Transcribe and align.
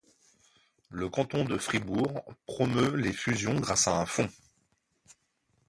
Le 0.89 1.09
canton 1.09 1.45
de 1.45 1.59
Fribourg 1.59 2.23
promeut 2.47 2.95
les 2.95 3.13
fusions 3.13 3.59
grâce 3.59 3.87
à 3.87 3.99
un 4.01 4.07
fonds. 4.07 4.31